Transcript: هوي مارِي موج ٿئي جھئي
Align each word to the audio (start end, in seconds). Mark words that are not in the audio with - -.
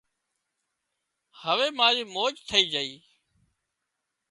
هوي 1.41 1.67
مارِي 1.79 2.03
موج 2.13 2.35
ٿئي 2.47 2.63
جھئي 2.71 2.93